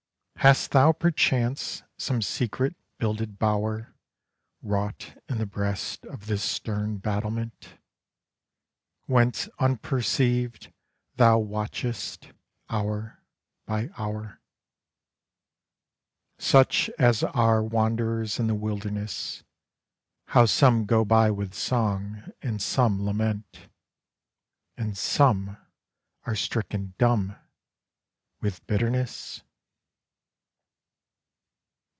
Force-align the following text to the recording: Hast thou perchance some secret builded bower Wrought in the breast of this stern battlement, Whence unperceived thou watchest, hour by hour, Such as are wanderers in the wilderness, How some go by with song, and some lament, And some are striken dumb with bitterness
Hast 0.37 0.71
thou 0.71 0.91
perchance 0.91 1.83
some 1.99 2.23
secret 2.23 2.75
builded 2.97 3.37
bower 3.37 3.93
Wrought 4.63 5.15
in 5.29 5.37
the 5.37 5.45
breast 5.45 6.03
of 6.07 6.25
this 6.25 6.41
stern 6.41 6.97
battlement, 6.97 7.77
Whence 9.05 9.49
unperceived 9.59 10.73
thou 11.13 11.37
watchest, 11.37 12.29
hour 12.71 13.21
by 13.67 13.91
hour, 13.99 14.41
Such 16.39 16.89
as 16.97 17.21
are 17.21 17.61
wanderers 17.63 18.39
in 18.39 18.47
the 18.47 18.55
wilderness, 18.55 19.43
How 20.29 20.47
some 20.47 20.85
go 20.87 21.05
by 21.05 21.29
with 21.29 21.53
song, 21.53 22.31
and 22.41 22.59
some 22.59 23.05
lament, 23.05 23.69
And 24.75 24.97
some 24.97 25.57
are 26.25 26.35
striken 26.35 26.95
dumb 26.97 27.35
with 28.41 28.65
bitterness 28.65 29.43